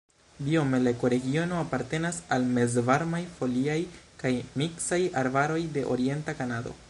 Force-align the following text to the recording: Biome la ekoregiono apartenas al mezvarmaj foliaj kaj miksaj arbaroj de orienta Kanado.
Biome 0.45 0.77
la 0.85 0.93
ekoregiono 0.95 1.59
apartenas 1.65 2.17
al 2.37 2.47
mezvarmaj 2.55 3.21
foliaj 3.37 3.77
kaj 4.23 4.33
miksaj 4.63 5.01
arbaroj 5.25 5.61
de 5.79 5.87
orienta 5.97 6.39
Kanado. 6.43 6.75